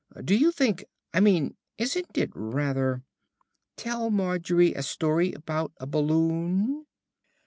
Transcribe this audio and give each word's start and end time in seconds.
Do 0.23 0.35
you 0.35 0.49
think 0.51 0.83
I 1.13 1.19
mean, 1.19 1.55
isn't 1.77 2.17
it 2.17 2.31
rather" 2.33 3.03
"Tell 3.77 4.09
Margie 4.09 4.73
a 4.73 4.81
story 4.81 5.31
about 5.31 5.73
a 5.77 5.85
balloon." 5.85 6.87